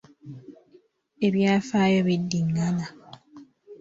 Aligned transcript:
Ebyafaayo 1.27 1.99
bidingana. 2.07 2.85